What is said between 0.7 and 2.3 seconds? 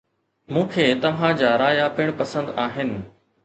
کي توهان جا رايا پڻ